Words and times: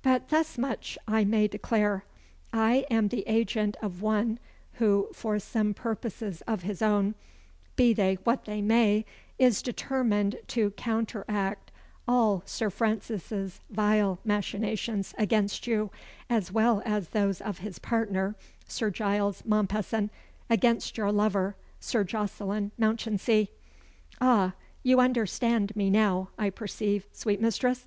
But 0.00 0.30
thus 0.30 0.56
much 0.56 0.96
I 1.06 1.24
may 1.24 1.46
declare 1.48 2.06
I 2.50 2.86
am 2.90 3.08
the 3.08 3.22
agent 3.28 3.76
of 3.82 4.00
one, 4.00 4.38
who, 4.80 5.08
for 5.12 5.38
some 5.38 5.74
purposes 5.74 6.40
of 6.46 6.62
his 6.62 6.80
own 6.80 7.14
be 7.76 7.92
they 7.92 8.14
what 8.24 8.46
they 8.46 8.62
may 8.62 9.04
is 9.38 9.60
determined 9.60 10.38
to 10.46 10.70
counteract 10.70 11.70
all 12.08 12.42
Sir 12.46 12.70
Francis's 12.70 13.60
vile 13.68 14.18
machinations 14.24 15.14
against 15.18 15.66
you, 15.66 15.90
as 16.30 16.50
well 16.50 16.80
as 16.86 17.10
those 17.10 17.42
of 17.42 17.58
his 17.58 17.78
partner, 17.78 18.34
Sir 18.66 18.88
Giles 18.88 19.42
Mompesson, 19.44 20.08
against 20.48 20.96
your 20.96 21.12
lover, 21.12 21.54
Sir 21.80 22.02
Jocelyn 22.02 22.70
Mounchensey. 22.78 23.48
Ah! 24.22 24.54
you 24.82 25.00
understand 25.00 25.76
me 25.76 25.90
now, 25.90 26.30
I 26.38 26.48
perceive, 26.48 27.06
sweet 27.12 27.42
mistress! 27.42 27.84